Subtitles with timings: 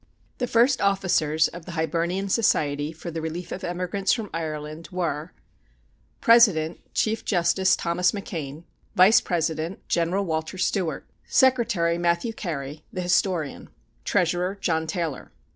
[0.39, 5.31] The first officers of the Hibernian Society for the Relief of Emigrants from Ireland were:
[6.21, 8.63] President, Chief Justice Thomas McKean;
[8.95, 13.69] Vice President, General Walter Stewart; Secretary, Matthew Carey, the historian;
[14.03, 15.31] Treasurer, John Taylor.